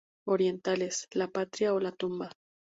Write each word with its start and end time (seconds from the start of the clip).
¡Orientales, 0.25 1.07
la 1.11 1.27
Patria 1.27 1.75
o 1.75 1.79
la 1.79 1.91
Tumba! 1.91 2.31